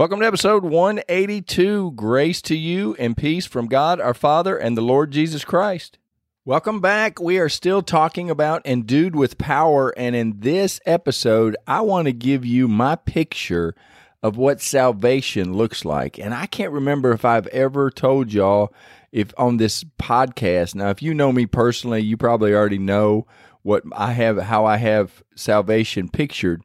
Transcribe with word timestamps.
Welcome 0.00 0.20
to 0.20 0.26
episode 0.26 0.64
182. 0.64 1.92
Grace 1.94 2.40
to 2.40 2.56
you 2.56 2.96
and 2.98 3.18
peace 3.18 3.44
from 3.44 3.66
God 3.66 4.00
our 4.00 4.14
Father 4.14 4.56
and 4.56 4.74
the 4.74 4.80
Lord 4.80 5.10
Jesus 5.10 5.44
Christ. 5.44 5.98
Welcome 6.42 6.80
back. 6.80 7.20
We 7.20 7.38
are 7.38 7.50
still 7.50 7.82
talking 7.82 8.30
about 8.30 8.64
endued 8.64 9.14
with 9.14 9.36
power, 9.36 9.90
and 9.98 10.16
in 10.16 10.40
this 10.40 10.80
episode, 10.86 11.54
I 11.66 11.82
want 11.82 12.06
to 12.06 12.14
give 12.14 12.46
you 12.46 12.66
my 12.66 12.96
picture 12.96 13.74
of 14.22 14.38
what 14.38 14.62
salvation 14.62 15.52
looks 15.52 15.84
like. 15.84 16.18
And 16.18 16.32
I 16.32 16.46
can't 16.46 16.72
remember 16.72 17.12
if 17.12 17.26
I've 17.26 17.48
ever 17.48 17.90
told 17.90 18.32
y'all 18.32 18.72
if 19.12 19.34
on 19.36 19.58
this 19.58 19.84
podcast. 19.98 20.74
Now, 20.74 20.88
if 20.88 21.02
you 21.02 21.12
know 21.12 21.30
me 21.30 21.44
personally, 21.44 22.00
you 22.00 22.16
probably 22.16 22.54
already 22.54 22.78
know 22.78 23.26
what 23.60 23.82
I 23.94 24.12
have, 24.12 24.38
how 24.38 24.64
I 24.64 24.78
have 24.78 25.22
salvation 25.36 26.08
pictured. 26.08 26.62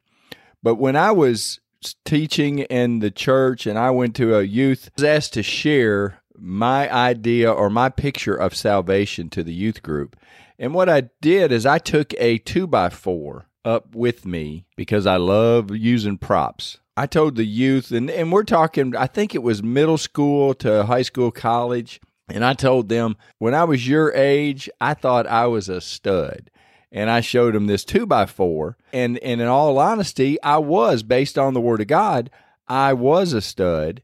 But 0.62 0.76
when 0.76 0.96
I 0.96 1.12
was 1.12 1.60
teaching 2.04 2.60
in 2.60 2.98
the 2.98 3.10
church 3.10 3.66
and 3.66 3.78
I 3.78 3.90
went 3.90 4.16
to 4.16 4.36
a 4.36 4.42
youth, 4.42 4.90
I 4.98 5.02
was 5.02 5.04
asked 5.04 5.34
to 5.34 5.42
share 5.42 6.20
my 6.38 6.92
idea 6.92 7.50
or 7.50 7.70
my 7.70 7.88
picture 7.88 8.34
of 8.34 8.54
salvation 8.54 9.30
to 9.30 9.42
the 9.42 9.54
youth 9.54 9.82
group. 9.82 10.16
And 10.58 10.74
what 10.74 10.88
I 10.88 11.10
did 11.20 11.52
is 11.52 11.66
I 11.66 11.78
took 11.78 12.14
a 12.18 12.38
two 12.38 12.66
by 12.66 12.88
four 12.88 13.46
up 13.64 13.94
with 13.94 14.24
me 14.24 14.66
because 14.76 15.06
I 15.06 15.16
love 15.16 15.74
using 15.74 16.18
props. 16.18 16.78
I 16.96 17.06
told 17.06 17.36
the 17.36 17.44
youth, 17.44 17.90
and, 17.90 18.10
and 18.10 18.32
we're 18.32 18.44
talking, 18.44 18.96
I 18.96 19.06
think 19.06 19.34
it 19.34 19.42
was 19.42 19.62
middle 19.62 19.98
school 19.98 20.54
to 20.54 20.86
high 20.86 21.02
school, 21.02 21.30
college. 21.30 22.00
And 22.28 22.44
I 22.44 22.54
told 22.54 22.88
them, 22.88 23.16
when 23.38 23.54
I 23.54 23.64
was 23.64 23.86
your 23.86 24.12
age, 24.14 24.70
I 24.80 24.94
thought 24.94 25.26
I 25.26 25.46
was 25.46 25.68
a 25.68 25.80
stud 25.80 26.50
and 26.96 27.10
I 27.10 27.20
showed 27.20 27.54
him 27.54 27.66
this 27.66 27.84
two 27.84 28.06
by 28.06 28.24
four. 28.24 28.78
And, 28.90 29.18
and 29.18 29.42
in 29.42 29.46
all 29.46 29.78
honesty, 29.78 30.42
I 30.42 30.56
was 30.56 31.02
based 31.02 31.36
on 31.36 31.52
the 31.52 31.60
word 31.60 31.82
of 31.82 31.88
God. 31.88 32.30
I 32.66 32.94
was 32.94 33.34
a 33.34 33.42
stud. 33.42 34.00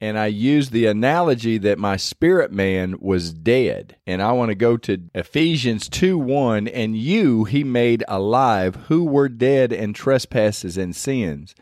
And 0.00 0.18
I 0.18 0.28
used 0.28 0.72
the 0.72 0.86
analogy 0.86 1.58
that 1.58 1.78
my 1.78 1.98
spirit 1.98 2.50
man 2.50 2.96
was 2.98 3.34
dead. 3.34 3.96
And 4.06 4.22
I 4.22 4.32
want 4.32 4.48
to 4.48 4.54
go 4.54 4.78
to 4.78 5.02
Ephesians 5.14 5.86
2 5.90 6.16
1. 6.16 6.66
And 6.66 6.96
you 6.96 7.44
he 7.44 7.62
made 7.62 8.02
alive 8.08 8.76
who 8.88 9.04
were 9.04 9.28
dead 9.28 9.70
in 9.70 9.92
trespasses 9.92 10.78
and 10.78 10.96
sins, 10.96 11.54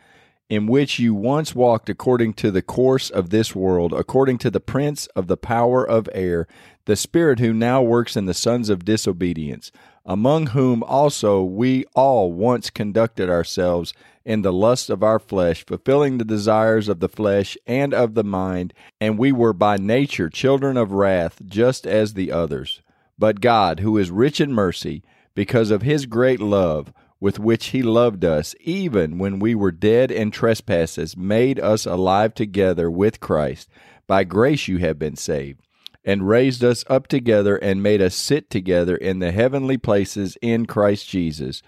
in 0.49 0.65
which 0.65 0.97
you 0.97 1.13
once 1.13 1.53
walked 1.53 1.89
according 1.89 2.35
to 2.35 2.51
the 2.51 2.61
course 2.61 3.09
of 3.09 3.31
this 3.31 3.53
world, 3.53 3.91
according 3.91 4.37
to 4.37 4.49
the 4.49 4.61
prince 4.61 5.07
of 5.07 5.27
the 5.27 5.35
power 5.35 5.85
of 5.85 6.07
air, 6.13 6.47
the 6.89 6.95
spirit 6.95 7.37
who 7.37 7.53
now 7.53 7.83
works 7.83 8.17
in 8.17 8.25
the 8.25 8.33
sons 8.33 8.67
of 8.67 8.83
disobedience 8.83 9.71
among 10.07 10.47
whom 10.47 10.81
also 10.81 11.43
we 11.43 11.85
all 11.93 12.33
once 12.33 12.71
conducted 12.71 13.29
ourselves 13.29 13.93
in 14.25 14.41
the 14.41 14.51
lust 14.51 14.89
of 14.89 15.03
our 15.03 15.19
flesh, 15.19 15.63
fulfilling 15.63 16.17
the 16.17 16.25
desires 16.25 16.89
of 16.89 16.99
the 16.99 17.07
flesh 17.07 17.55
and 17.67 17.93
of 17.93 18.15
the 18.15 18.23
mind, 18.23 18.73
and 18.99 19.19
we 19.19 19.31
were 19.31 19.53
by 19.53 19.77
nature 19.77 20.31
children 20.31 20.77
of 20.77 20.91
wrath, 20.91 21.39
just 21.45 21.85
as 21.85 22.15
the 22.15 22.31
others. 22.31 22.81
But 23.19 23.39
God, 23.39 23.81
who 23.81 23.95
is 23.99 24.09
rich 24.09 24.41
in 24.41 24.51
mercy, 24.51 25.03
because 25.35 25.69
of 25.69 25.83
his 25.83 26.07
great 26.07 26.39
love, 26.39 26.91
with 27.19 27.37
which 27.37 27.67
he 27.67 27.83
loved 27.83 28.25
us, 28.25 28.55
even 28.61 29.19
when 29.19 29.37
we 29.37 29.53
were 29.53 29.71
dead 29.71 30.09
in 30.09 30.31
trespasses, 30.31 31.15
made 31.15 31.59
us 31.59 31.85
alive 31.85 32.33
together 32.33 32.89
with 32.89 33.19
Christ. 33.19 33.69
By 34.07 34.23
grace 34.23 34.67
you 34.67 34.79
have 34.79 34.97
been 34.97 35.15
saved 35.15 35.61
and 36.03 36.27
raised 36.27 36.63
us 36.63 36.83
up 36.87 37.07
together 37.07 37.57
and 37.57 37.83
made 37.83 38.01
us 38.01 38.15
sit 38.15 38.49
together 38.49 38.95
in 38.95 39.19
the 39.19 39.31
heavenly 39.31 39.77
places 39.77 40.37
in 40.41 40.65
Christ 40.65 41.07
Jesus, 41.09 41.61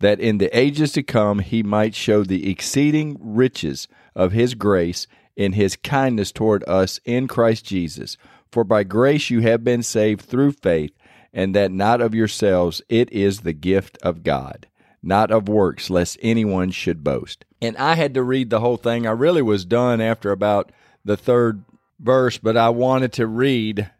that 0.00 0.20
in 0.20 0.38
the 0.38 0.56
ages 0.56 0.92
to 0.92 1.02
come 1.02 1.40
he 1.40 1.62
might 1.62 1.94
show 1.94 2.22
the 2.22 2.50
exceeding 2.50 3.16
riches 3.20 3.88
of 4.14 4.32
his 4.32 4.54
grace 4.54 5.06
in 5.36 5.52
his 5.52 5.76
kindness 5.76 6.32
toward 6.32 6.62
us 6.68 7.00
in 7.04 7.26
Christ 7.26 7.64
Jesus. 7.64 8.16
For 8.50 8.64
by 8.64 8.84
grace 8.84 9.30
you 9.30 9.40
have 9.40 9.64
been 9.64 9.82
saved 9.82 10.22
through 10.22 10.52
faith, 10.52 10.92
and 11.32 11.54
that 11.54 11.70
not 11.70 12.00
of 12.00 12.14
yourselves, 12.14 12.82
it 12.88 13.10
is 13.12 13.40
the 13.40 13.52
gift 13.52 13.96
of 14.02 14.24
God, 14.24 14.66
not 15.02 15.30
of 15.30 15.48
works, 15.48 15.88
lest 15.88 16.18
anyone 16.20 16.70
should 16.70 17.04
boast. 17.04 17.44
And 17.62 17.76
I 17.76 17.94
had 17.94 18.14
to 18.14 18.22
read 18.22 18.50
the 18.50 18.60
whole 18.60 18.76
thing. 18.76 19.06
I 19.06 19.12
really 19.12 19.42
was 19.42 19.64
done 19.64 20.00
after 20.00 20.32
about 20.32 20.72
the 21.04 21.16
third 21.16 21.62
verse, 22.00 22.38
but 22.38 22.56
I 22.56 22.70
wanted 22.70 23.12
to 23.14 23.26
read 23.26 23.90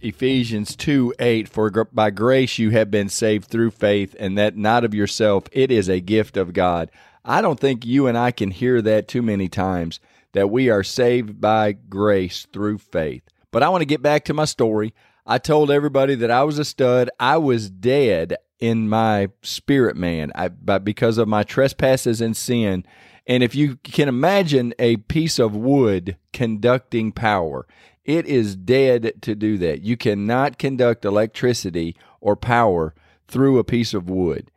Ephesians 0.00 0.76
2 0.76 1.14
8 1.18 1.48
For 1.48 1.70
by 1.92 2.10
grace 2.10 2.58
you 2.58 2.70
have 2.70 2.90
been 2.90 3.08
saved 3.08 3.46
through 3.46 3.72
faith, 3.72 4.14
and 4.18 4.38
that 4.38 4.56
not 4.56 4.84
of 4.84 4.94
yourself, 4.94 5.44
it 5.52 5.70
is 5.70 5.88
a 5.88 6.00
gift 6.00 6.36
of 6.36 6.52
God. 6.52 6.90
I 7.24 7.42
don't 7.42 7.60
think 7.60 7.84
you 7.84 8.06
and 8.06 8.16
I 8.16 8.30
can 8.30 8.50
hear 8.50 8.80
that 8.82 9.08
too 9.08 9.22
many 9.22 9.48
times 9.48 10.00
that 10.32 10.50
we 10.50 10.70
are 10.70 10.82
saved 10.82 11.40
by 11.40 11.72
grace 11.72 12.46
through 12.52 12.78
faith. 12.78 13.22
But 13.50 13.62
I 13.62 13.68
want 13.68 13.82
to 13.82 13.86
get 13.86 14.02
back 14.02 14.24
to 14.26 14.34
my 14.34 14.44
story. 14.44 14.94
I 15.26 15.38
told 15.38 15.70
everybody 15.70 16.14
that 16.16 16.30
I 16.30 16.44
was 16.44 16.58
a 16.58 16.64
stud. 16.64 17.10
I 17.18 17.36
was 17.38 17.70
dead 17.70 18.36
in 18.58 18.88
my 18.88 19.28
spirit 19.42 19.96
man 19.96 20.32
I, 20.34 20.48
but 20.48 20.84
because 20.84 21.18
of 21.18 21.28
my 21.28 21.42
trespasses 21.42 22.20
and 22.20 22.36
sin. 22.36 22.84
And 23.28 23.42
if 23.42 23.54
you 23.54 23.76
can 23.84 24.08
imagine 24.08 24.72
a 24.78 24.96
piece 24.96 25.38
of 25.38 25.54
wood 25.54 26.16
conducting 26.32 27.12
power, 27.12 27.66
it 28.04 28.24
is 28.24 28.56
dead 28.56 29.12
to 29.20 29.34
do 29.34 29.58
that. 29.58 29.82
You 29.82 29.98
cannot 29.98 30.58
conduct 30.58 31.04
electricity 31.04 31.94
or 32.22 32.34
power 32.36 32.94
through 33.28 33.58
a 33.58 33.64
piece 33.64 33.92
of 33.92 34.08
wood. 34.08 34.50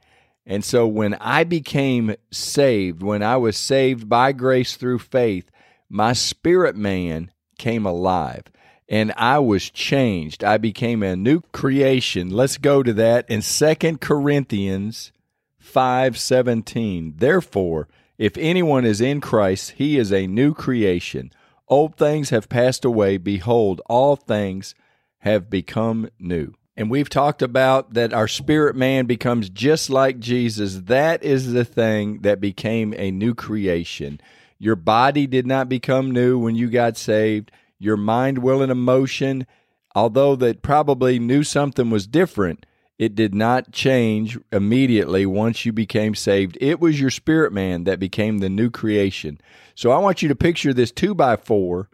And 0.45 0.63
so 0.63 0.87
when 0.87 1.15
I 1.15 1.43
became 1.43 2.15
saved, 2.31 3.03
when 3.03 3.21
I 3.21 3.35
was 3.35 3.57
saved 3.57 4.07
by 4.07 4.31
grace 4.31 4.77
through 4.77 4.99
faith, 4.99 5.51
my 5.89 6.13
spirit 6.13 6.77
man 6.77 7.29
came 7.57 7.85
alive 7.85 8.45
and 8.87 9.13
I 9.17 9.39
was 9.39 9.69
changed. 9.69 10.43
I 10.43 10.57
became 10.57 11.03
a 11.03 11.17
new 11.17 11.41
creation. 11.51 12.29
Let's 12.29 12.57
go 12.57 12.83
to 12.83 12.93
that 12.93 13.29
in 13.29 13.41
Second 13.41 13.99
Corinthians 13.99 15.11
5:17. 15.59 17.15
Therefore, 17.17 17.87
if 18.21 18.37
anyone 18.37 18.85
is 18.85 19.01
in 19.01 19.19
Christ, 19.19 19.71
he 19.77 19.97
is 19.97 20.13
a 20.13 20.27
new 20.27 20.53
creation. 20.53 21.33
Old 21.67 21.95
things 21.95 22.29
have 22.29 22.49
passed 22.49 22.85
away. 22.85 23.17
Behold, 23.17 23.81
all 23.87 24.15
things 24.15 24.75
have 25.21 25.49
become 25.49 26.07
new. 26.19 26.53
And 26.77 26.91
we've 26.91 27.09
talked 27.09 27.41
about 27.41 27.95
that 27.95 28.13
our 28.13 28.27
spirit 28.27 28.75
man 28.75 29.07
becomes 29.07 29.49
just 29.49 29.89
like 29.89 30.19
Jesus. 30.19 30.81
That 30.81 31.23
is 31.23 31.53
the 31.53 31.65
thing 31.65 32.19
that 32.19 32.39
became 32.39 32.93
a 32.95 33.09
new 33.09 33.33
creation. 33.33 34.21
Your 34.59 34.75
body 34.75 35.25
did 35.25 35.47
not 35.47 35.67
become 35.67 36.11
new 36.11 36.37
when 36.37 36.53
you 36.53 36.69
got 36.69 36.97
saved. 36.97 37.51
Your 37.79 37.97
mind, 37.97 38.37
will, 38.37 38.61
and 38.61 38.71
emotion, 38.71 39.47
although 39.95 40.35
that 40.35 40.61
probably 40.61 41.17
knew 41.17 41.41
something 41.41 41.89
was 41.89 42.05
different, 42.05 42.67
it 43.01 43.15
did 43.15 43.33
not 43.33 43.71
change 43.71 44.37
immediately 44.51 45.25
once 45.25 45.65
you 45.65 45.73
became 45.73 46.13
saved. 46.13 46.55
It 46.61 46.79
was 46.79 47.01
your 47.01 47.09
spirit 47.09 47.51
man 47.51 47.85
that 47.85 47.99
became 47.99 48.37
the 48.37 48.47
new 48.47 48.69
creation. 48.69 49.41
So 49.73 49.89
I 49.89 49.97
want 49.97 50.21
you 50.21 50.29
to 50.29 50.35
picture 50.35 50.71
this 50.71 50.91
two 50.91 51.15
by 51.15 51.35
four 51.35 51.89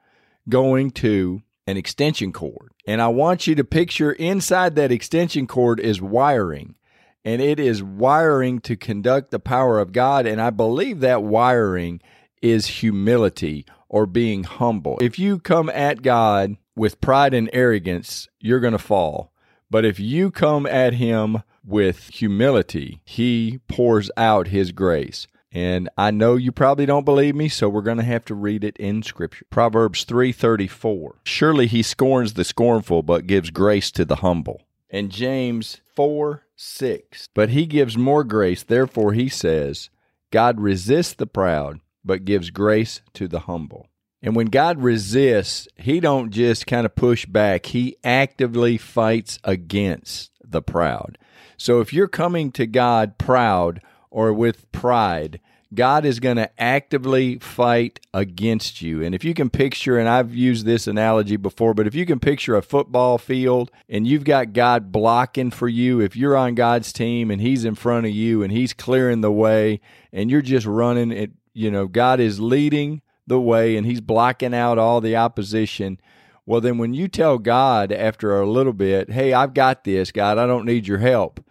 going 0.50 0.92
to 0.92 1.44
an 1.66 1.78
extension 1.78 2.34
cord. 2.34 2.74
And 2.86 3.02
I 3.02 3.08
want 3.08 3.48
you 3.48 3.56
to 3.56 3.64
picture 3.64 4.12
inside 4.12 4.76
that 4.76 4.92
extension 4.92 5.48
cord 5.48 5.80
is 5.80 6.02
wiring. 6.02 6.76
And 7.24 7.42
it 7.42 7.58
is 7.58 7.82
wiring 7.82 8.60
to 8.62 8.76
conduct 8.76 9.32
the 9.32 9.40
power 9.40 9.80
of 9.80 9.94
God. 9.94 10.26
And 10.26 10.42
I 10.42 10.50
believe 10.50 11.00
that 11.00 11.24
wiring 11.24 12.02
is 12.42 12.68
humility 12.68 13.66
or 13.88 14.08
being 14.08 14.44
humble. 14.44 14.98
If 15.00 15.18
you 15.18 15.40
come 15.40 15.70
at 15.70 16.02
God 16.02 16.58
with 16.76 17.00
pride 17.00 17.34
and 17.34 17.50
arrogance, 17.54 18.28
you're 18.42 18.60
going 18.60 18.74
to 18.74 18.78
fall. 18.78 19.32
But 19.70 19.86
if 19.86 20.00
you 20.00 20.32
come 20.32 20.66
at 20.66 20.94
him 20.94 21.44
with 21.66 22.10
humility, 22.10 23.02
he 23.04 23.60
pours 23.68 24.10
out 24.16 24.48
his 24.48 24.72
grace. 24.72 25.28
And 25.52 25.90
I 25.98 26.12
know 26.12 26.36
you 26.36 26.52
probably 26.52 26.86
don't 26.86 27.06
believe 27.06 27.36
me, 27.36 27.50
so 27.50 27.68
we're 27.68 27.82
going 27.82 27.98
to 27.98 28.04
have 28.04 28.26
to 28.26 28.36
read 28.36 28.64
it 28.64 28.78
in 28.78 29.02
scripture. 29.02 29.46
Proverbs 29.50 30.06
3:34. 30.06 31.20
Surely 31.24 31.68
he 31.68 31.82
scorns 31.82 32.34
the 32.34 32.44
scornful 32.44 33.02
but 33.02 33.28
gives 33.28 33.50
grace 33.50 33.92
to 33.92 34.06
the 34.06 34.18
humble. 34.18 34.62
And 34.90 35.12
James 35.12 35.82
4 35.96 36.44
6. 36.56 37.30
But 37.34 37.50
he 37.50 37.66
gives 37.66 37.98
more 37.98 38.24
grace, 38.24 38.64
therefore 38.64 39.14
he 39.14 39.30
says, 39.30 39.90
God 40.32 40.60
resists 40.60 41.14
the 41.14 41.28
proud, 41.28 41.80
but 42.04 42.26
gives 42.26 42.50
grace 42.50 43.02
to 43.14 43.28
the 43.28 43.42
humble. 43.42 43.88
And 44.22 44.36
when 44.36 44.48
God 44.48 44.82
resists, 44.82 45.68
he 45.76 46.00
don't 46.00 46.32
just 46.32 46.66
kind 46.66 46.86
of 46.86 46.96
push 46.96 47.26
back. 47.26 47.68
He 47.68 47.98
actively 48.04 48.78
fights 48.78 49.40
against 49.44 50.32
the 50.44 50.62
proud. 50.62 51.18
So 51.58 51.82
if 51.82 51.94
you're 51.94 52.08
coming 52.08 52.52
to 52.54 52.66
God 52.66 53.18
proud 53.18 53.82
or 54.10 54.34
with 54.34 54.72
pride, 54.72 55.40
God 55.74 56.06
is 56.06 56.20
going 56.20 56.38
to 56.38 56.50
actively 56.62 57.40
fight 57.40 58.00
against 58.14 58.82
you. 58.82 59.04
And 59.04 59.14
if 59.14 59.26
you 59.26 59.34
can 59.34 59.50
picture, 59.50 59.98
and 59.98 60.08
I've 60.08 60.34
used 60.34 60.66
this 60.66 60.88
analogy 60.88 61.36
before, 61.36 61.74
but 61.74 61.88
if 61.88 61.94
you 61.94 62.06
can 62.06 62.20
picture 62.20 62.56
a 62.56 62.62
football 62.62 63.18
field 63.18 63.70
and 63.90 64.08
you've 64.08 64.24
got 64.24 64.54
God 64.54 64.92
blocking 64.92 65.52
for 65.52 65.68
you, 65.68 66.00
if 66.00 66.16
you're 66.16 66.38
on 66.38 66.56
God's 66.56 66.94
team 66.94 67.30
and 67.30 67.42
He's 67.42 67.66
in 67.66 67.76
front 67.76 68.06
of 68.06 68.14
you 68.14 68.44
and 68.44 68.52
He's 68.52 68.74
clearing 68.74 69.22
the 69.22 69.32
way 69.32 69.82
and 70.14 70.32
you're 70.32 70.42
just 70.42 70.66
running 70.66 71.12
it, 71.12 71.32
you 71.54 71.70
know, 71.70 71.88
God 71.88 72.20
is 72.20 72.40
leading 72.40 73.02
the 73.28 73.40
way 73.40 73.76
and 73.76 73.86
He's 73.86 74.02
blocking 74.02 74.54
out 74.54 74.78
all 74.78 75.02
the 75.02 75.16
opposition. 75.16 76.00
Well, 76.46 76.62
then 76.62 76.78
when 76.78 76.94
you 76.94 77.08
tell 77.08 77.38
God 77.38 77.92
after 77.92 78.40
a 78.40 78.50
little 78.50 78.74
bit, 78.74 79.12
hey, 79.12 79.34
I've 79.34 79.54
got 79.54 79.84
this, 79.84 80.12
God, 80.12 80.38
I 80.38 80.48
don't 80.48 80.66
need 80.66 80.88
your 80.88 81.00
help 81.00 81.42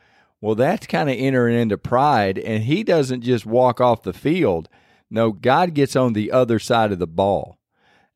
well, 0.40 0.54
that's 0.54 0.86
kind 0.86 1.08
of 1.08 1.16
entering 1.18 1.58
into 1.58 1.78
pride, 1.78 2.38
and 2.38 2.64
he 2.64 2.84
doesn't 2.84 3.22
just 3.22 3.46
walk 3.46 3.80
off 3.80 4.02
the 4.02 4.12
field. 4.12 4.68
No, 5.10 5.32
God 5.32 5.74
gets 5.74 5.96
on 5.96 6.12
the 6.12 6.30
other 6.30 6.58
side 6.58 6.92
of 6.92 6.98
the 6.98 7.06
ball. 7.06 7.58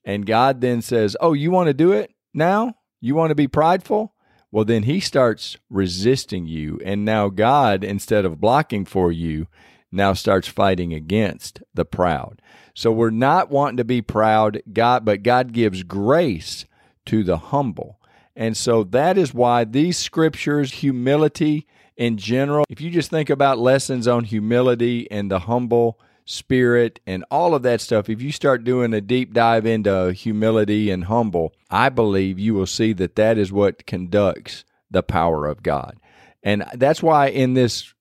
And 0.04 0.26
God 0.26 0.60
then 0.60 0.82
says, 0.82 1.16
Oh, 1.20 1.32
you 1.32 1.50
want 1.50 1.68
to 1.68 1.74
do 1.74 1.92
it 1.92 2.14
now? 2.34 2.74
You 3.00 3.14
want 3.14 3.30
to 3.30 3.34
be 3.34 3.48
prideful? 3.48 4.14
Well, 4.52 4.64
then 4.64 4.82
he 4.82 5.00
starts 5.00 5.56
resisting 5.68 6.46
you. 6.46 6.78
And 6.84 7.04
now 7.04 7.28
God, 7.28 7.84
instead 7.84 8.24
of 8.24 8.40
blocking 8.40 8.84
for 8.84 9.12
you, 9.12 9.46
now 9.92 10.12
starts 10.12 10.48
fighting 10.48 10.92
against 10.92 11.62
the 11.74 11.84
proud. 11.84 12.42
So 12.74 12.92
we're 12.92 13.10
not 13.10 13.50
wanting 13.50 13.78
to 13.78 13.84
be 13.84 14.02
proud, 14.02 14.62
God, 14.72 15.04
but 15.04 15.22
God 15.22 15.52
gives 15.52 15.82
grace 15.82 16.66
to 17.06 17.22
the 17.24 17.36
humble. 17.36 17.98
And 18.36 18.56
so 18.56 18.84
that 18.84 19.18
is 19.18 19.34
why 19.34 19.64
these 19.64 19.98
scriptures, 19.98 20.72
humility, 20.72 21.66
in 21.96 22.16
general, 22.16 22.64
if 22.70 22.80
you 22.80 22.90
just 22.90 23.10
think 23.10 23.28
about 23.28 23.58
lessons 23.58 24.08
on 24.08 24.24
humility 24.24 25.10
and 25.10 25.30
the 25.30 25.40
humble 25.40 26.00
spirit 26.24 27.00
and 27.06 27.24
all 27.30 27.54
of 27.54 27.62
that 27.62 27.80
stuff, 27.80 28.08
if 28.08 28.22
you 28.22 28.32
start 28.32 28.64
doing 28.64 28.94
a 28.94 29.00
deep 29.02 29.34
dive 29.34 29.66
into 29.66 30.12
humility 30.12 30.90
and 30.90 31.04
humble, 31.04 31.52
I 31.70 31.90
believe 31.90 32.38
you 32.38 32.54
will 32.54 32.66
see 32.66 32.94
that 32.94 33.16
that 33.16 33.36
is 33.36 33.52
what 33.52 33.86
conducts 33.86 34.64
the 34.90 35.02
power 35.02 35.46
of 35.46 35.62
God. 35.62 35.98
And 36.42 36.64
that's 36.74 37.02
why 37.02 37.26
in 37.26 37.52
this 37.52 37.92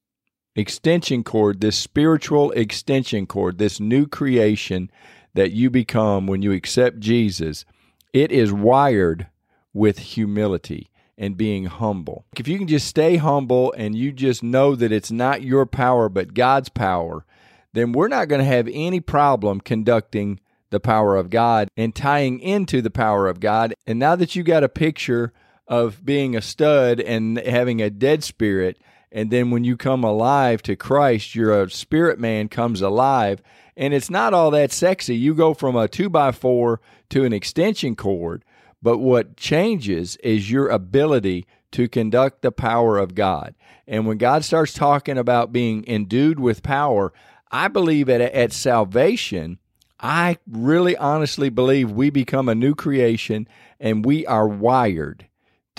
extension 0.59 1.23
cord, 1.23 1.61
this 1.61 1.77
spiritual 1.77 2.51
extension 2.51 3.25
cord, 3.25 3.57
this 3.57 3.79
new 3.79 4.05
creation 4.05 4.91
that 5.33 5.51
you 5.51 5.69
become 5.69 6.27
when 6.27 6.41
you 6.41 6.51
accept 6.51 6.99
Jesus, 6.99 7.65
it 8.13 8.31
is 8.31 8.51
wired 8.51 9.27
with 9.73 9.99
humility 9.99 10.89
and 11.17 11.37
being 11.37 11.65
humble. 11.65 12.25
If 12.37 12.47
you 12.47 12.57
can 12.57 12.67
just 12.67 12.87
stay 12.87 13.17
humble 13.17 13.73
and 13.73 13.95
you 13.95 14.11
just 14.11 14.41
know 14.41 14.75
that 14.75 14.91
it's 14.91 15.11
not 15.11 15.41
your 15.41 15.65
power 15.65 16.09
but 16.09 16.33
God's 16.33 16.69
power, 16.69 17.25
then 17.73 17.91
we're 17.91 18.07
not 18.07 18.27
going 18.27 18.39
to 18.39 18.45
have 18.45 18.69
any 18.71 18.99
problem 18.99 19.61
conducting 19.61 20.39
the 20.71 20.79
power 20.79 21.15
of 21.15 21.29
God 21.29 21.69
and 21.75 21.95
tying 21.95 22.39
into 22.39 22.81
the 22.81 22.91
power 22.91 23.27
of 23.27 23.39
God. 23.39 23.73
And 23.85 23.99
now 23.99 24.15
that 24.15 24.35
you 24.35 24.43
got 24.43 24.63
a 24.63 24.69
picture 24.69 25.33
of 25.67 26.03
being 26.03 26.35
a 26.35 26.41
stud 26.41 26.99
and 26.99 27.37
having 27.37 27.81
a 27.81 27.89
dead 27.89 28.23
spirit, 28.23 28.77
and 29.11 29.31
then 29.31 29.51
when 29.51 29.63
you 29.63 29.75
come 29.75 30.03
alive 30.03 30.61
to 30.63 30.75
Christ, 30.75 31.35
your 31.35 31.67
spirit 31.69 32.19
man 32.19 32.47
comes 32.47 32.81
alive, 32.81 33.41
and 33.75 33.93
it's 33.93 34.09
not 34.09 34.33
all 34.33 34.51
that 34.51 34.71
sexy. 34.71 35.15
You 35.15 35.33
go 35.33 35.53
from 35.53 35.75
a 35.75 35.87
two 35.87 36.09
by 36.09 36.31
four 36.31 36.81
to 37.09 37.23
an 37.23 37.33
extension 37.33 37.95
cord 37.95 38.43
but 38.81 38.99
what 38.99 39.35
changes 39.35 40.15
is 40.17 40.51
your 40.51 40.69
ability 40.69 41.45
to 41.71 41.87
conduct 41.87 42.41
the 42.41 42.51
power 42.51 42.97
of 42.97 43.15
God. 43.15 43.53
And 43.87 44.07
when 44.07 44.17
God 44.17 44.43
starts 44.43 44.73
talking 44.73 45.17
about 45.17 45.53
being 45.53 45.85
endued 45.87 46.39
with 46.39 46.63
power, 46.63 47.13
I 47.51 47.67
believe 47.67 48.09
at, 48.09 48.21
at 48.21 48.53
salvation, 48.53 49.59
I 49.99 50.37
really 50.49 50.95
honestly 50.95 51.49
believe 51.49 51.91
we 51.91 52.09
become 52.09 52.47
a 52.47 52.55
new 52.55 52.73
creation 52.73 53.47
and 53.79 54.05
we 54.05 54.25
are 54.25 54.47
wired 54.47 55.27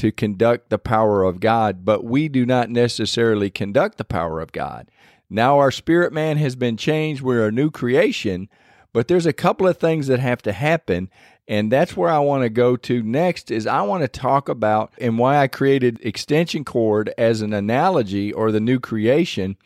to 0.00 0.12
conduct 0.12 0.70
the 0.70 0.78
power 0.78 1.22
of 1.22 1.40
God, 1.40 1.84
but 1.84 2.04
we 2.04 2.28
do 2.28 2.44
not 2.44 2.70
necessarily 2.70 3.50
conduct 3.50 3.98
the 3.98 4.04
power 4.04 4.40
of 4.40 4.52
God. 4.52 4.90
Now 5.28 5.58
our 5.58 5.70
spirit 5.70 6.12
man 6.12 6.36
has 6.38 6.56
been 6.56 6.76
changed. 6.76 7.22
We're 7.22 7.46
a 7.46 7.52
new 7.52 7.70
creation, 7.70 8.48
but 8.92 9.08
there's 9.08 9.26
a 9.26 9.32
couple 9.32 9.68
of 9.68 9.78
things 9.78 10.08
that 10.08 10.18
have 10.18 10.42
to 10.42 10.52
happen 10.52 11.08
and 11.50 11.72
that's 11.72 11.96
where 11.96 12.08
I 12.08 12.20
want 12.20 12.44
to 12.44 12.48
go 12.48 12.76
to 12.76 13.02
next 13.02 13.50
is 13.50 13.66
I 13.66 13.82
want 13.82 14.02
to 14.02 14.08
talk 14.08 14.48
about 14.48 14.92
and 15.00 15.18
why 15.18 15.38
I 15.38 15.48
created 15.48 15.98
extension 16.00 16.64
cord 16.64 17.12
as 17.18 17.42
an 17.42 17.52
analogy 17.52 18.32
or 18.32 18.52
the 18.52 18.60
new 18.60 18.78
creation 18.78 19.56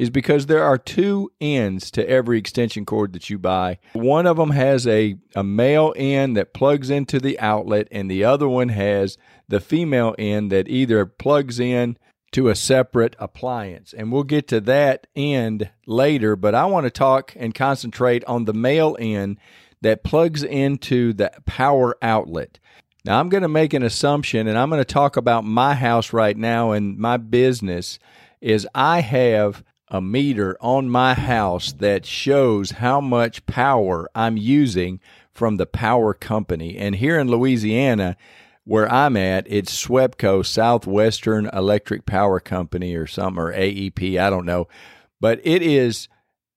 is 0.00 0.08
because 0.08 0.46
there 0.46 0.64
are 0.64 0.78
two 0.78 1.30
ends 1.42 1.90
to 1.90 2.08
every 2.08 2.38
extension 2.38 2.86
cord 2.86 3.12
that 3.12 3.28
you 3.28 3.38
buy. 3.38 3.78
One 3.92 4.26
of 4.26 4.38
them 4.38 4.52
has 4.52 4.86
a, 4.86 5.16
a 5.34 5.44
male 5.44 5.92
end 5.94 6.38
that 6.38 6.54
plugs 6.54 6.88
into 6.88 7.20
the 7.20 7.38
outlet, 7.38 7.86
and 7.92 8.10
the 8.10 8.24
other 8.24 8.48
one 8.48 8.70
has 8.70 9.18
the 9.46 9.60
female 9.60 10.14
end 10.18 10.50
that 10.52 10.68
either 10.68 11.04
plugs 11.04 11.60
in 11.60 11.98
to 12.32 12.48
a 12.48 12.54
separate 12.54 13.14
appliance. 13.18 13.92
And 13.92 14.10
we'll 14.10 14.22
get 14.22 14.48
to 14.48 14.60
that 14.62 15.06
end 15.14 15.68
later, 15.84 16.34
but 16.34 16.54
I 16.54 16.64
want 16.64 16.84
to 16.84 16.90
talk 16.90 17.34
and 17.36 17.54
concentrate 17.54 18.24
on 18.24 18.46
the 18.46 18.54
male 18.54 18.96
end 18.98 19.36
that 19.82 20.02
plugs 20.02 20.42
into 20.42 21.12
the 21.12 21.30
power 21.44 21.98
outlet. 22.00 22.58
Now, 23.04 23.20
I'm 23.20 23.28
going 23.28 23.42
to 23.42 23.48
make 23.48 23.74
an 23.74 23.82
assumption, 23.82 24.48
and 24.48 24.56
I'm 24.56 24.70
going 24.70 24.80
to 24.80 24.84
talk 24.86 25.18
about 25.18 25.44
my 25.44 25.74
house 25.74 26.14
right 26.14 26.38
now 26.38 26.70
and 26.70 26.96
my 26.96 27.18
business. 27.18 27.98
Is 28.40 28.66
I 28.74 29.02
have 29.02 29.62
a 29.90 30.00
meter 30.00 30.56
on 30.60 30.88
my 30.88 31.14
house 31.14 31.72
that 31.72 32.06
shows 32.06 32.72
how 32.72 33.00
much 33.00 33.44
power 33.46 34.08
I'm 34.14 34.36
using 34.36 35.00
from 35.32 35.56
the 35.56 35.66
power 35.66 36.14
company. 36.14 36.76
And 36.76 36.96
here 36.96 37.18
in 37.18 37.28
Louisiana, 37.28 38.16
where 38.64 38.90
I'm 38.92 39.16
at, 39.16 39.46
it's 39.48 39.74
SWEPCO, 39.86 40.46
Southwestern 40.46 41.46
Electric 41.46 42.06
Power 42.06 42.38
Company, 42.38 42.94
or 42.94 43.06
something, 43.06 43.42
or 43.42 43.52
AEP, 43.52 44.18
I 44.18 44.30
don't 44.30 44.46
know. 44.46 44.68
But 45.20 45.40
it 45.42 45.62
is 45.62 46.08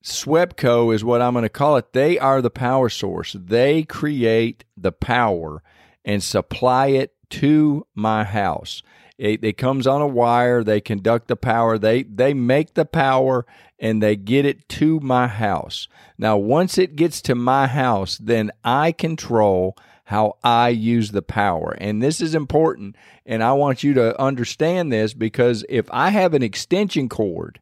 SWEPCO 0.03 0.93
is 0.93 1.03
what 1.03 1.21
I'm 1.21 1.33
going 1.33 1.43
to 1.43 1.49
call 1.49 1.77
it. 1.77 1.93
They 1.93 2.19
are 2.19 2.41
the 2.41 2.49
power 2.49 2.89
source. 2.89 3.35
They 3.39 3.83
create 3.83 4.65
the 4.75 4.91
power 4.91 5.63
and 6.03 6.21
supply 6.21 6.87
it 6.87 7.15
to 7.31 7.87
my 7.95 8.25
house. 8.25 8.83
It, 9.17 9.43
it, 9.43 9.57
comes 9.57 9.85
on 9.85 10.01
a 10.01 10.07
wire. 10.07 10.63
They 10.63 10.81
conduct 10.81 11.27
the 11.27 11.35
power. 11.35 11.77
They 11.77 12.03
they 12.03 12.33
make 12.33 12.73
the 12.73 12.85
power 12.85 13.45
and 13.79 14.01
they 14.01 14.15
get 14.15 14.45
it 14.45 14.67
to 14.69 14.99
my 15.01 15.27
house. 15.27 15.87
Now, 16.17 16.37
once 16.37 16.77
it 16.77 16.95
gets 16.95 17.21
to 17.23 17.35
my 17.35 17.67
house, 17.67 18.17
then 18.17 18.51
I 18.63 18.91
control 18.91 19.77
how 20.05 20.37
I 20.43 20.69
use 20.69 21.11
the 21.11 21.21
power. 21.21 21.75
And 21.79 22.01
this 22.01 22.21
is 22.21 22.35
important. 22.35 22.95
And 23.25 23.43
I 23.43 23.53
want 23.53 23.83
you 23.83 23.93
to 23.95 24.19
understand 24.19 24.91
this 24.91 25.13
because 25.13 25.65
if 25.69 25.87
I 25.91 26.09
have 26.09 26.33
an 26.33 26.43
extension 26.43 27.07
cord 27.07 27.59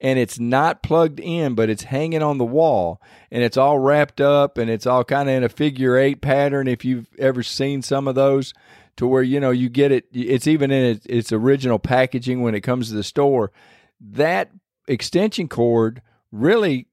and 0.00 0.18
it's 0.18 0.38
not 0.38 0.82
plugged 0.82 1.20
in, 1.20 1.54
but 1.54 1.70
it's 1.70 1.84
hanging 1.84 2.22
on 2.22 2.38
the 2.38 2.44
wall 2.44 3.00
and 3.30 3.42
it's 3.42 3.56
all 3.56 3.78
wrapped 3.78 4.20
up 4.20 4.56
and 4.56 4.70
it's 4.70 4.86
all 4.86 5.04
kind 5.04 5.28
of 5.28 5.34
in 5.34 5.44
a 5.44 5.48
figure 5.48 5.96
eight 5.96 6.20
pattern. 6.20 6.68
If 6.68 6.84
you've 6.84 7.08
ever 7.18 7.42
seen 7.42 7.82
some 7.82 8.08
of 8.08 8.14
those, 8.14 8.54
to 9.00 9.06
where 9.06 9.22
you 9.22 9.40
know 9.40 9.50
you 9.50 9.70
get 9.70 9.90
it, 9.90 10.04
it's 10.12 10.46
even 10.46 10.70
in 10.70 11.00
its 11.06 11.32
original 11.32 11.78
packaging 11.78 12.42
when 12.42 12.54
it 12.54 12.60
comes 12.60 12.88
to 12.88 12.94
the 12.94 13.02
store. 13.02 13.50
That 13.98 14.50
extension 14.86 15.48
cord 15.48 16.02
really 16.30 16.86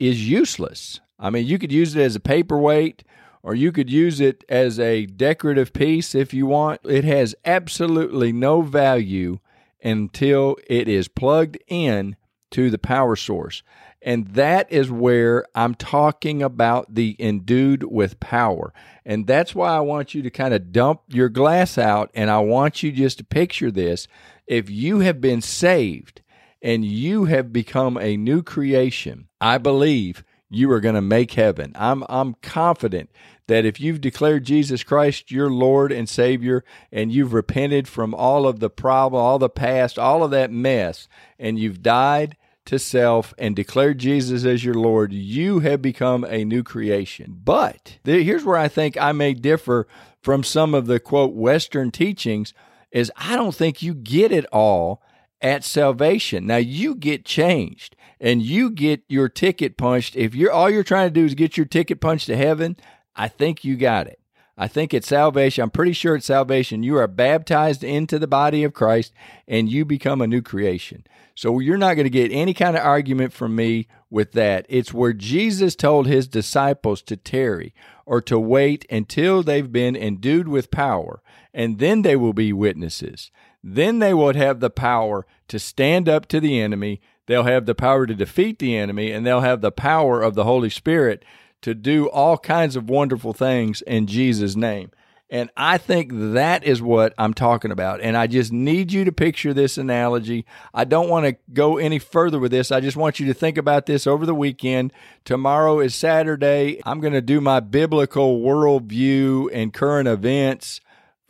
is 0.00 0.28
useless. 0.28 1.00
I 1.20 1.30
mean, 1.30 1.46
you 1.46 1.56
could 1.60 1.70
use 1.70 1.94
it 1.94 2.02
as 2.02 2.16
a 2.16 2.20
paperweight 2.20 3.04
or 3.44 3.54
you 3.54 3.70
could 3.70 3.88
use 3.88 4.18
it 4.20 4.42
as 4.48 4.80
a 4.80 5.06
decorative 5.06 5.72
piece 5.72 6.16
if 6.16 6.34
you 6.34 6.46
want. 6.46 6.80
It 6.82 7.04
has 7.04 7.36
absolutely 7.44 8.32
no 8.32 8.62
value 8.62 9.38
until 9.84 10.56
it 10.66 10.88
is 10.88 11.06
plugged 11.06 11.58
in 11.68 12.16
to 12.50 12.70
the 12.70 12.78
power 12.78 13.14
source. 13.14 13.62
And 14.06 14.28
that 14.34 14.70
is 14.70 14.88
where 14.88 15.44
I'm 15.52 15.74
talking 15.74 16.40
about 16.40 16.94
the 16.94 17.16
endued 17.18 17.82
with 17.82 18.20
power. 18.20 18.72
And 19.04 19.26
that's 19.26 19.52
why 19.52 19.70
I 19.70 19.80
want 19.80 20.14
you 20.14 20.22
to 20.22 20.30
kind 20.30 20.54
of 20.54 20.70
dump 20.70 21.00
your 21.08 21.28
glass 21.28 21.76
out 21.76 22.12
and 22.14 22.30
I 22.30 22.38
want 22.38 22.84
you 22.84 22.92
just 22.92 23.18
to 23.18 23.24
picture 23.24 23.72
this. 23.72 24.06
If 24.46 24.70
you 24.70 25.00
have 25.00 25.20
been 25.20 25.40
saved 25.42 26.22
and 26.62 26.84
you 26.84 27.24
have 27.24 27.52
become 27.52 27.98
a 27.98 28.16
new 28.16 28.44
creation, 28.44 29.26
I 29.40 29.58
believe 29.58 30.22
you 30.48 30.70
are 30.70 30.80
going 30.80 30.94
to 30.94 31.02
make 31.02 31.32
heaven. 31.32 31.72
I'm 31.74 32.04
I'm 32.08 32.34
confident 32.34 33.10
that 33.48 33.64
if 33.64 33.80
you've 33.80 34.00
declared 34.00 34.44
Jesus 34.44 34.84
Christ 34.84 35.32
your 35.32 35.50
Lord 35.50 35.90
and 35.90 36.08
Savior 36.08 36.64
and 36.92 37.10
you've 37.10 37.32
repented 37.32 37.88
from 37.88 38.14
all 38.14 38.46
of 38.46 38.60
the 38.60 38.70
problem, 38.70 39.20
all 39.20 39.40
the 39.40 39.48
past, 39.48 39.98
all 39.98 40.22
of 40.22 40.30
that 40.30 40.52
mess 40.52 41.08
and 41.40 41.58
you've 41.58 41.82
died 41.82 42.36
to 42.66 42.78
self 42.78 43.32
and 43.38 43.56
declare 43.56 43.94
Jesus 43.94 44.44
as 44.44 44.64
your 44.64 44.74
Lord, 44.74 45.12
you 45.12 45.60
have 45.60 45.80
become 45.80 46.24
a 46.24 46.44
new 46.44 46.62
creation. 46.62 47.40
But 47.44 47.98
here's 48.04 48.44
where 48.44 48.56
I 48.56 48.68
think 48.68 48.96
I 48.96 49.12
may 49.12 49.34
differ 49.34 49.86
from 50.22 50.42
some 50.42 50.74
of 50.74 50.86
the 50.86 51.00
quote 51.00 51.34
Western 51.34 51.90
teachings 51.90 52.52
is 52.90 53.12
I 53.16 53.36
don't 53.36 53.54
think 53.54 53.82
you 53.82 53.94
get 53.94 54.32
it 54.32 54.46
all 54.46 55.02
at 55.40 55.64
salvation. 55.64 56.46
Now 56.46 56.56
you 56.56 56.94
get 56.94 57.24
changed 57.24 57.94
and 58.20 58.42
you 58.42 58.70
get 58.70 59.02
your 59.08 59.28
ticket 59.28 59.76
punched. 59.76 60.16
If 60.16 60.34
you're 60.34 60.52
all 60.52 60.70
you're 60.70 60.82
trying 60.82 61.08
to 61.08 61.14
do 61.14 61.24
is 61.24 61.34
get 61.34 61.56
your 61.56 61.66
ticket 61.66 62.00
punched 62.00 62.26
to 62.26 62.36
heaven, 62.36 62.76
I 63.14 63.28
think 63.28 63.64
you 63.64 63.76
got 63.76 64.06
it. 64.06 64.20
I 64.58 64.68
think 64.68 64.94
it's 64.94 65.08
salvation. 65.08 65.62
I'm 65.62 65.70
pretty 65.70 65.92
sure 65.92 66.16
it's 66.16 66.26
salvation. 66.26 66.82
You 66.82 66.96
are 66.96 67.06
baptized 67.06 67.84
into 67.84 68.18
the 68.18 68.26
body 68.26 68.64
of 68.64 68.72
Christ 68.72 69.12
and 69.46 69.70
you 69.70 69.84
become 69.84 70.22
a 70.22 70.26
new 70.26 70.40
creation. 70.40 71.04
So 71.34 71.58
you're 71.58 71.76
not 71.76 71.94
going 71.94 72.04
to 72.04 72.10
get 72.10 72.32
any 72.32 72.54
kind 72.54 72.76
of 72.76 72.82
argument 72.82 73.34
from 73.34 73.54
me 73.54 73.88
with 74.08 74.32
that. 74.32 74.64
It's 74.70 74.94
where 74.94 75.12
Jesus 75.12 75.76
told 75.76 76.06
his 76.06 76.26
disciples 76.26 77.02
to 77.02 77.16
tarry 77.16 77.74
or 78.06 78.22
to 78.22 78.38
wait 78.38 78.86
until 78.90 79.42
they've 79.42 79.70
been 79.70 79.94
endued 79.96 80.48
with 80.48 80.70
power, 80.70 81.20
and 81.52 81.78
then 81.78 82.00
they 82.02 82.16
will 82.16 82.32
be 82.32 82.52
witnesses. 82.52 83.30
Then 83.62 83.98
they 83.98 84.14
will 84.14 84.32
have 84.32 84.60
the 84.60 84.70
power 84.70 85.26
to 85.48 85.58
stand 85.58 86.08
up 86.08 86.26
to 86.28 86.40
the 86.40 86.58
enemy. 86.58 87.02
They'll 87.26 87.42
have 87.42 87.66
the 87.66 87.74
power 87.74 88.06
to 88.06 88.14
defeat 88.14 88.58
the 88.58 88.76
enemy, 88.76 89.10
and 89.10 89.26
they'll 89.26 89.40
have 89.40 89.60
the 89.60 89.72
power 89.72 90.22
of 90.22 90.34
the 90.34 90.44
Holy 90.44 90.70
Spirit 90.70 91.22
to 91.66 91.74
do 91.74 92.08
all 92.08 92.38
kinds 92.38 92.76
of 92.76 92.88
wonderful 92.88 93.32
things 93.32 93.82
in 93.82 94.06
Jesus' 94.06 94.54
name. 94.54 94.92
And 95.28 95.50
I 95.56 95.78
think 95.78 96.12
that 96.14 96.62
is 96.62 96.80
what 96.80 97.12
I'm 97.18 97.34
talking 97.34 97.72
about. 97.72 98.00
And 98.00 98.16
I 98.16 98.28
just 98.28 98.52
need 98.52 98.92
you 98.92 99.04
to 99.04 99.10
picture 99.10 99.52
this 99.52 99.76
analogy. 99.76 100.46
I 100.72 100.84
don't 100.84 101.08
want 101.08 101.26
to 101.26 101.36
go 101.52 101.76
any 101.76 101.98
further 101.98 102.38
with 102.38 102.52
this. 102.52 102.70
I 102.70 102.78
just 102.78 102.96
want 102.96 103.18
you 103.18 103.26
to 103.26 103.34
think 103.34 103.58
about 103.58 103.86
this 103.86 104.06
over 104.06 104.24
the 104.24 104.32
weekend. 104.32 104.92
Tomorrow 105.24 105.80
is 105.80 105.96
Saturday. 105.96 106.80
I'm 106.86 107.00
going 107.00 107.14
to 107.14 107.20
do 107.20 107.40
my 107.40 107.58
biblical 107.58 108.38
worldview 108.38 109.48
and 109.52 109.74
current 109.74 110.06
events 110.06 110.80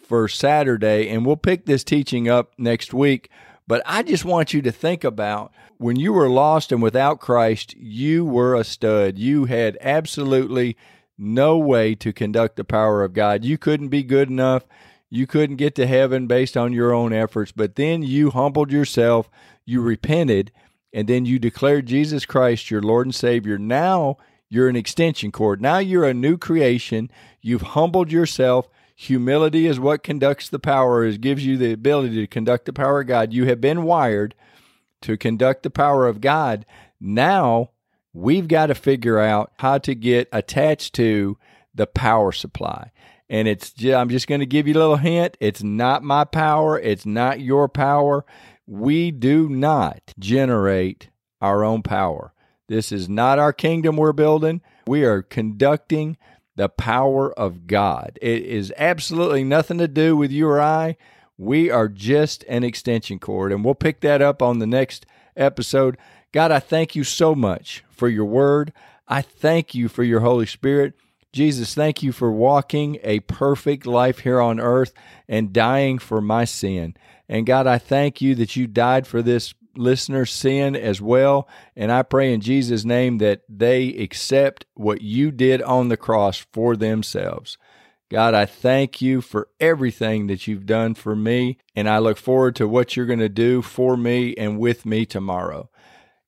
for 0.06 0.28
Saturday, 0.28 1.08
and 1.08 1.24
we'll 1.24 1.38
pick 1.38 1.64
this 1.64 1.82
teaching 1.82 2.28
up 2.28 2.52
next 2.58 2.92
week. 2.92 3.30
But 3.66 3.80
I 3.86 4.02
just 4.02 4.26
want 4.26 4.52
you 4.52 4.60
to 4.60 4.70
think 4.70 5.02
about 5.02 5.50
when 5.78 5.96
you 5.96 6.12
were 6.12 6.28
lost 6.28 6.72
and 6.72 6.82
without 6.82 7.20
Christ, 7.20 7.74
you 7.76 8.24
were 8.24 8.54
a 8.54 8.64
stud. 8.64 9.18
You 9.18 9.44
had 9.44 9.78
absolutely 9.80 10.76
no 11.18 11.58
way 11.58 11.94
to 11.96 12.12
conduct 12.12 12.56
the 12.56 12.64
power 12.64 13.02
of 13.02 13.12
God. 13.12 13.44
You 13.44 13.58
couldn't 13.58 13.88
be 13.88 14.02
good 14.02 14.28
enough. 14.28 14.64
You 15.08 15.26
couldn't 15.26 15.56
get 15.56 15.74
to 15.76 15.86
heaven 15.86 16.26
based 16.26 16.56
on 16.56 16.72
your 16.72 16.92
own 16.92 17.12
efforts. 17.12 17.52
But 17.52 17.76
then 17.76 18.02
you 18.02 18.30
humbled 18.30 18.70
yourself, 18.72 19.30
you 19.64 19.80
repented, 19.80 20.52
and 20.92 21.08
then 21.08 21.26
you 21.26 21.38
declared 21.38 21.86
Jesus 21.86 22.26
Christ 22.26 22.70
your 22.70 22.82
Lord 22.82 23.06
and 23.06 23.14
Savior. 23.14 23.58
Now 23.58 24.16
you're 24.48 24.68
an 24.68 24.76
extension 24.76 25.32
cord. 25.32 25.60
Now 25.60 25.78
you're 25.78 26.04
a 26.04 26.14
new 26.14 26.36
creation. 26.36 27.10
You've 27.40 27.62
humbled 27.62 28.10
yourself. 28.10 28.68
Humility 28.94 29.66
is 29.66 29.78
what 29.78 30.02
conducts 30.02 30.48
the 30.48 30.58
power, 30.58 31.04
is 31.04 31.18
gives 31.18 31.44
you 31.44 31.58
the 31.58 31.72
ability 31.72 32.16
to 32.16 32.26
conduct 32.26 32.64
the 32.64 32.72
power 32.72 33.00
of 33.00 33.06
God. 33.06 33.32
You 33.32 33.44
have 33.46 33.60
been 33.60 33.82
wired 33.82 34.34
to 35.02 35.16
conduct 35.16 35.62
the 35.62 35.70
power 35.70 36.06
of 36.06 36.20
God. 36.20 36.66
Now 37.00 37.70
we've 38.12 38.48
got 38.48 38.66
to 38.66 38.74
figure 38.74 39.18
out 39.18 39.52
how 39.58 39.78
to 39.78 39.94
get 39.94 40.28
attached 40.32 40.94
to 40.94 41.38
the 41.74 41.86
power 41.86 42.32
supply. 42.32 42.90
And 43.28 43.48
it's 43.48 43.74
I'm 43.84 44.08
just 44.08 44.28
going 44.28 44.40
to 44.40 44.46
give 44.46 44.66
you 44.66 44.74
a 44.74 44.78
little 44.78 44.96
hint. 44.96 45.36
It's 45.40 45.62
not 45.62 46.02
my 46.02 46.24
power. 46.24 46.78
It's 46.78 47.04
not 47.04 47.40
your 47.40 47.68
power. 47.68 48.24
We 48.66 49.10
do 49.10 49.48
not 49.48 50.14
generate 50.18 51.10
our 51.40 51.64
own 51.64 51.82
power. 51.82 52.32
This 52.68 52.90
is 52.90 53.08
not 53.08 53.38
our 53.38 53.52
kingdom 53.52 53.96
we're 53.96 54.12
building. 54.12 54.60
We 54.86 55.04
are 55.04 55.22
conducting 55.22 56.16
the 56.56 56.68
power 56.68 57.32
of 57.38 57.66
God. 57.66 58.18
It 58.22 58.42
is 58.42 58.72
absolutely 58.76 59.44
nothing 59.44 59.78
to 59.78 59.88
do 59.88 60.16
with 60.16 60.32
you 60.32 60.48
or 60.48 60.60
I. 60.60 60.96
We 61.38 61.70
are 61.70 61.88
just 61.88 62.44
an 62.48 62.64
extension 62.64 63.18
cord, 63.18 63.52
and 63.52 63.64
we'll 63.64 63.74
pick 63.74 64.00
that 64.00 64.22
up 64.22 64.42
on 64.42 64.58
the 64.58 64.66
next 64.66 65.06
episode. 65.36 65.98
God, 66.32 66.50
I 66.50 66.60
thank 66.60 66.96
you 66.96 67.04
so 67.04 67.34
much 67.34 67.84
for 67.90 68.08
your 68.08 68.24
word. 68.24 68.72
I 69.08 69.22
thank 69.22 69.74
you 69.74 69.88
for 69.88 70.02
your 70.02 70.20
Holy 70.20 70.46
Spirit. 70.46 70.94
Jesus, 71.32 71.74
thank 71.74 72.02
you 72.02 72.12
for 72.12 72.32
walking 72.32 72.98
a 73.02 73.20
perfect 73.20 73.86
life 73.86 74.20
here 74.20 74.40
on 74.40 74.58
earth 74.58 74.94
and 75.28 75.52
dying 75.52 75.98
for 75.98 76.20
my 76.20 76.46
sin. 76.46 76.96
And 77.28 77.44
God, 77.46 77.66
I 77.66 77.78
thank 77.78 78.22
you 78.22 78.34
that 78.36 78.56
you 78.56 78.66
died 78.66 79.06
for 79.06 79.20
this 79.20 79.52
listener's 79.76 80.32
sin 80.32 80.74
as 80.74 81.00
well. 81.00 81.46
And 81.76 81.92
I 81.92 82.02
pray 82.02 82.32
in 82.32 82.40
Jesus' 82.40 82.84
name 82.84 83.18
that 83.18 83.42
they 83.48 83.88
accept 83.88 84.64
what 84.74 85.02
you 85.02 85.30
did 85.30 85.60
on 85.62 85.88
the 85.88 85.96
cross 85.96 86.38
for 86.52 86.76
themselves. 86.76 87.58
God, 88.08 88.34
I 88.34 88.46
thank 88.46 89.02
you 89.02 89.20
for 89.20 89.48
everything 89.58 90.28
that 90.28 90.46
you've 90.46 90.66
done 90.66 90.94
for 90.94 91.16
me, 91.16 91.58
and 91.74 91.88
I 91.88 91.98
look 91.98 92.18
forward 92.18 92.54
to 92.56 92.68
what 92.68 92.96
you're 92.96 93.06
going 93.06 93.18
to 93.18 93.28
do 93.28 93.62
for 93.62 93.96
me 93.96 94.32
and 94.36 94.60
with 94.60 94.86
me 94.86 95.04
tomorrow. 95.04 95.68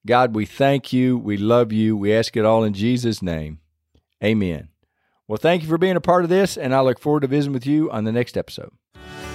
God, 0.04 0.34
we 0.34 0.44
thank 0.44 0.92
you. 0.92 1.16
We 1.16 1.36
love 1.36 1.72
you. 1.72 1.96
We 1.96 2.12
ask 2.12 2.36
it 2.36 2.44
all 2.44 2.64
in 2.64 2.72
Jesus' 2.72 3.22
name. 3.22 3.60
Amen. 4.24 4.70
Well, 5.28 5.38
thank 5.38 5.62
you 5.62 5.68
for 5.68 5.78
being 5.78 5.96
a 5.96 6.00
part 6.00 6.24
of 6.24 6.30
this, 6.30 6.56
and 6.56 6.74
I 6.74 6.80
look 6.80 6.98
forward 6.98 7.20
to 7.20 7.28
visiting 7.28 7.52
with 7.52 7.66
you 7.66 7.90
on 7.92 8.02
the 8.04 8.12
next 8.12 8.36
episode. 8.36 8.72